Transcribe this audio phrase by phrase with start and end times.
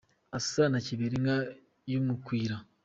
[0.37, 1.35] Asa na kiberinka
[1.91, 2.55] y’umukwira